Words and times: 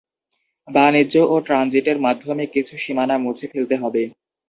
বাণিজ্য 0.67 1.15
ও 1.25 1.45
ট্রানজিটের 1.45 1.97
মাধ্যমে 2.05 2.43
কিছু 2.53 2.73
সীমানা 2.77 3.15
মুছে 3.23 3.45
ফেলতে 3.51 3.75
হবে। 3.77 4.01